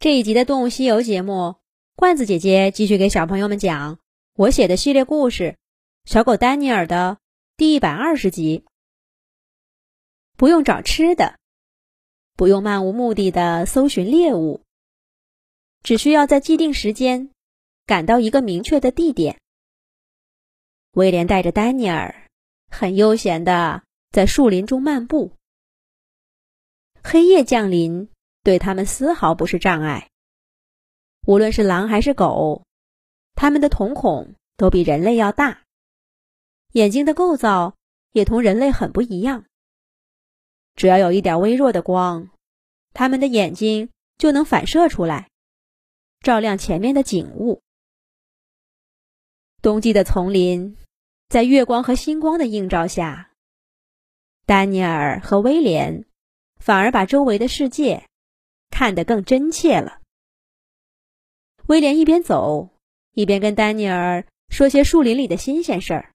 [0.00, 1.56] 这一集的《动物西游》节目，
[1.94, 3.98] 罐子姐姐继续给小朋友们讲
[4.32, 5.58] 我写的系列故事
[6.10, 7.18] 《小狗丹尼尔》的
[7.58, 8.64] 第一百二十集。
[10.38, 11.38] 不用找吃的，
[12.34, 14.62] 不用漫无目的的搜寻猎物，
[15.82, 17.30] 只需要在既定时间
[17.84, 19.38] 赶到一个明确的地点。
[20.92, 22.26] 威廉带着丹尼尔，
[22.70, 23.82] 很悠闲的
[24.12, 25.32] 在树林中漫步。
[27.04, 28.08] 黑夜降临。
[28.42, 30.08] 对他们丝毫不是障碍。
[31.26, 32.64] 无论是狼还是狗，
[33.34, 35.62] 它们的瞳孔都比人类要大，
[36.72, 37.76] 眼睛的构造
[38.12, 39.44] 也同人类很不一样。
[40.74, 42.30] 只要有一点微弱的光，
[42.94, 45.28] 它们的眼睛就能反射出来，
[46.20, 47.60] 照亮前面的景物。
[49.60, 50.78] 冬季的丛林，
[51.28, 53.32] 在月光和星光的映照下，
[54.46, 56.06] 丹尼尔和威廉
[56.58, 58.06] 反而把周围的世界。
[58.80, 59.98] 看得更真切了。
[61.66, 62.70] 威廉一边走，
[63.12, 66.12] 一边跟丹尼尔说些树林里的新鲜事儿。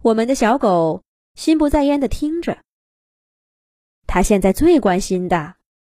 [0.00, 1.02] 我们的小狗
[1.34, 2.56] 心不在焉的听着。
[4.06, 5.56] 他现在最关心的，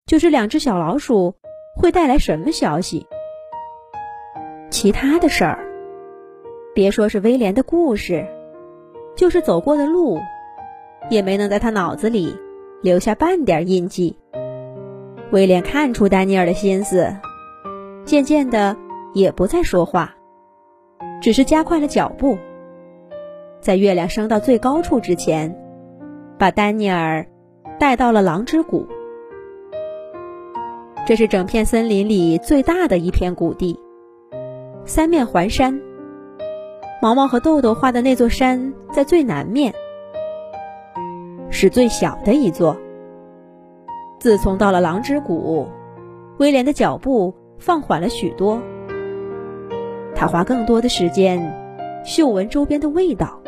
[0.07, 1.35] 就是两只小老鼠
[1.77, 3.07] 会带来什么消息。
[4.71, 5.63] 其他的事儿，
[6.75, 8.27] 别说是威廉的故事，
[9.15, 10.19] 就是走过的路，
[11.11, 12.35] 也没能在他脑子里
[12.83, 14.17] 留下半点印记。
[15.33, 17.11] 威廉看出丹尼尔的心思，
[18.05, 18.77] 渐渐的
[19.15, 20.15] 也不再说话，
[21.23, 22.37] 只是加快了脚步，
[23.59, 25.57] 在月亮升到最高处之前，
[26.39, 27.27] 把丹尼尔
[27.81, 28.87] 带到了狼之谷。
[31.07, 33.81] 这是整片森林里最大的一片谷地，
[34.85, 35.81] 三面环山。
[37.01, 39.73] 毛毛和豆豆画的那座山在最南面，
[41.49, 42.77] 是最小的一座。
[44.23, 45.67] 自从到了狼之谷，
[46.39, 48.63] 威廉的脚步放缓了许多。
[50.15, 51.53] 他花更多的时间
[52.05, 53.43] 嗅闻周边的味道，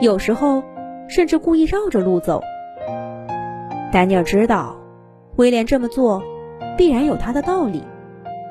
[0.00, 0.64] 有时候
[1.06, 2.42] 甚至故意绕着路走。
[3.92, 4.76] 丹尼尔知道，
[5.36, 6.20] 威廉这么做
[6.76, 7.84] 必然有他的道理，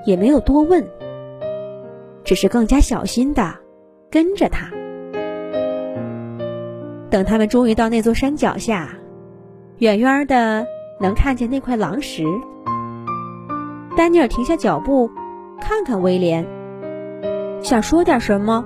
[0.05, 0.81] 也没有多问，
[2.23, 3.53] 只是更加小心的
[4.09, 4.71] 跟着他。
[7.09, 8.97] 等他们终于到那座山脚下，
[9.79, 10.65] 远远的。
[10.99, 12.23] 能看见那块狼石，
[13.97, 15.09] 丹尼尔停下脚步，
[15.59, 16.45] 看看威廉，
[17.61, 18.63] 想说点什么，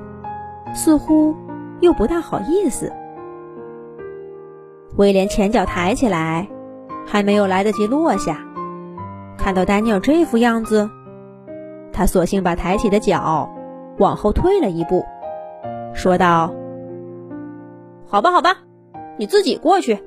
[0.76, 1.36] 似乎
[1.80, 2.94] 又不大好意思。
[4.98, 6.48] 威廉前脚抬起来，
[7.08, 8.38] 还没有来得及落下，
[9.38, 10.90] 看到丹尼尔这副样子，
[11.92, 13.50] 他索性把抬起的脚
[13.98, 15.04] 往后退了一步，
[15.96, 16.54] 说道
[18.08, 18.58] ：“好吧，好吧，
[19.18, 19.98] 你自己过去，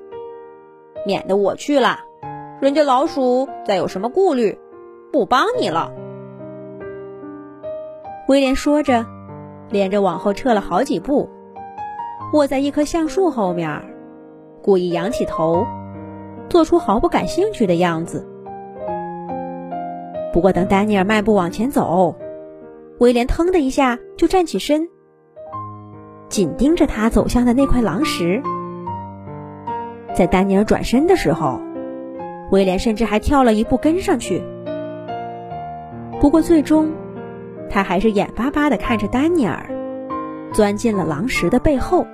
[1.04, 1.98] 免得我去了。”
[2.62, 4.56] 人家老鼠再有什么顾虑，
[5.12, 5.92] 不帮你了。
[8.28, 9.04] 威廉说着，
[9.68, 11.28] 连着往后撤了好几步，
[12.32, 13.82] 卧在一棵橡树后面，
[14.62, 15.66] 故意仰起头，
[16.48, 18.24] 做出毫不感兴趣的样子。
[20.32, 22.14] 不过，等丹尼尔迈步往前走，
[23.00, 24.88] 威廉腾的一下就站起身，
[26.28, 28.40] 紧盯着他走向的那块狼石。
[30.14, 31.58] 在丹尼尔转身的时候。
[32.52, 34.42] 威廉甚至还跳了一步跟上去，
[36.20, 36.92] 不过最终，
[37.70, 39.64] 他还是眼巴巴的看着丹尼尔，
[40.52, 42.06] 钻进了狼石的背后。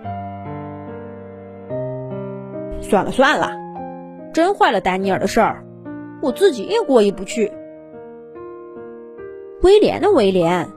[2.80, 3.50] 算了算了，
[4.32, 5.64] 真坏了丹尼尔的事儿，
[6.22, 7.52] 我自己也过意不去。
[9.62, 10.68] 威廉的威廉，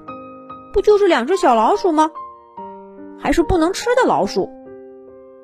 [0.73, 2.09] 不就是两只小老鼠吗？
[3.19, 4.49] 还是不能吃的老鼠，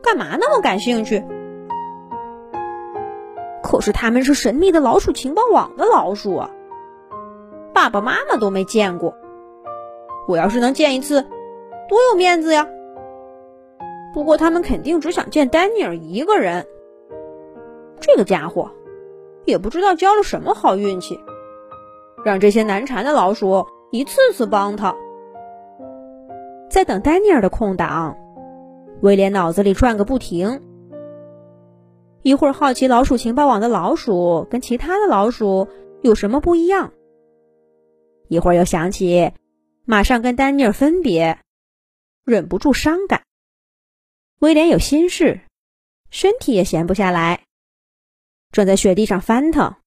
[0.01, 1.23] 干嘛那么感兴趣？
[3.67, 6.49] 可是他们是神秘的老鼠情报网的老鼠啊，
[7.73, 9.13] 爸爸妈妈都没见过。
[10.25, 11.21] 我要是能见一次，
[11.89, 12.65] 多有面子呀！
[14.13, 16.65] 不过他们肯定只想见丹尼尔一个人。
[17.99, 18.71] 这个家伙
[19.43, 21.19] 也不知道交了什么好运气，
[22.23, 24.95] 让这些难缠的老鼠一次次帮他。
[26.69, 28.15] 在等丹尼尔的空档，
[29.01, 30.61] 威廉脑子里转个不停。
[32.27, 35.69] 一会儿好奇老鼠情报网的老鼠跟其他的老鼠
[36.03, 36.91] 有什么不一样，
[38.27, 39.31] 一会儿又想起
[39.85, 41.39] 马上跟丹尼尔分别，
[42.25, 43.23] 忍不住伤感。
[44.39, 45.39] 威廉有心事，
[46.09, 47.45] 身体也闲不下来，
[48.51, 49.77] 正在雪地上翻腾，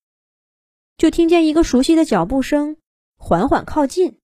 [0.97, 2.79] 就听见一个熟悉的脚步声
[3.19, 4.19] 缓缓靠近，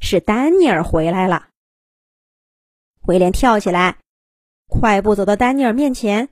[0.00, 1.50] 是丹尼尔回来了。
[3.02, 3.98] 威廉跳起来，
[4.66, 6.30] 快步走到丹尼尔面前。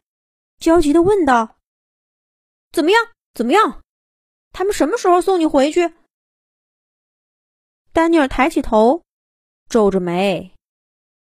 [0.59, 1.57] 焦急的问道
[2.73, 3.01] ：“怎么样？
[3.35, 3.83] 怎么样？
[4.51, 5.95] 他们什么时候送你回去？”
[7.93, 9.05] 丹尼尔抬起头，
[9.69, 10.55] 皱着眉，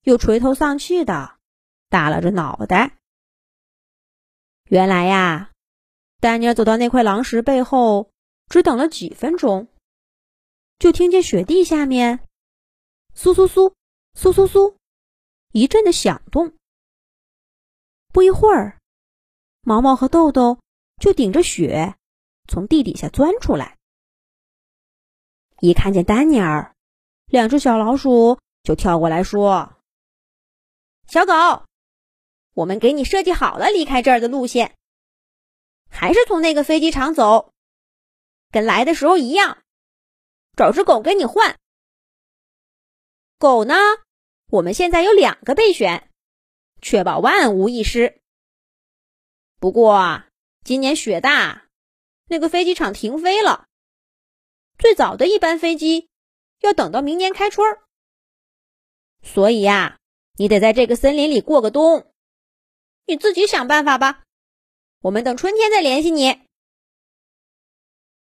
[0.03, 1.37] 又垂头丧气的
[1.89, 2.97] 耷拉着脑袋。
[4.65, 5.51] 原来呀，
[6.19, 8.11] 丹尼尔走到那块狼石背后，
[8.47, 9.67] 只等了几分钟，
[10.77, 12.27] 就听见雪地下面
[13.15, 13.73] 簌簌簌、
[14.15, 14.75] 簌簌簌
[15.51, 16.55] 一阵的响动。
[18.11, 18.78] 不一会儿，
[19.61, 20.59] 毛毛和豆豆
[20.99, 21.95] 就顶着雪
[22.47, 23.77] 从地底下钻出来。
[25.59, 26.75] 一看见丹尼尔，
[27.25, 29.75] 两只小老鼠就跳过来说
[31.07, 31.33] ：“小狗。”
[32.55, 34.75] 我们给你设计好了离开这儿的路线，
[35.89, 37.53] 还是从那个飞机场走，
[38.51, 39.59] 跟来的时候一样。
[40.57, 41.57] 找只狗跟你换。
[43.37, 43.75] 狗呢？
[44.47, 46.09] 我们现在有两个备选，
[46.81, 48.18] 确保万无一失。
[49.59, 50.27] 不过啊
[50.63, 51.67] 今年雪大，
[52.27, 53.67] 那个飞机场停飞了，
[54.77, 56.09] 最早的一班飞机
[56.59, 57.81] 要等到明年开春儿。
[59.21, 59.99] 所以呀，
[60.37, 62.11] 你得在这个森林里过个冬。
[63.05, 64.23] 你自己想办法吧，
[65.01, 66.41] 我们等春天再联系你。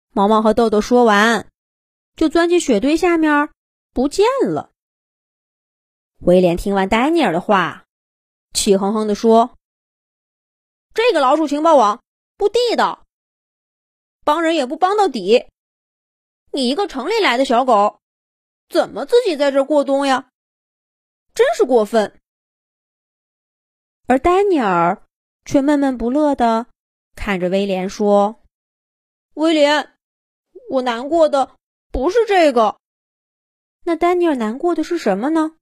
[0.09, 1.47] 毛毛和豆豆说完，
[2.15, 3.49] 就钻进雪堆下面
[3.93, 4.71] 不见了。
[6.17, 7.85] 威廉听完丹尼尔的话，
[8.53, 9.57] 气哼哼地说
[10.93, 12.03] ：“这个老鼠情报网
[12.37, 13.05] 不地道，
[14.25, 15.47] 帮人也不帮到底。
[16.51, 18.01] 你一个城里来的小狗，
[18.67, 20.29] 怎么自己在这过冬呀？
[21.33, 22.19] 真是过分。”
[24.07, 25.01] 而丹尼尔
[25.45, 26.67] 却闷闷不乐的
[27.15, 28.43] 看着威廉说
[29.35, 29.95] ：“威廉，
[30.69, 31.55] 我难过的
[31.91, 32.77] 不是这个。
[33.85, 35.55] 那丹尼尔难过的是什么呢？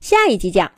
[0.00, 0.72] 下一集讲。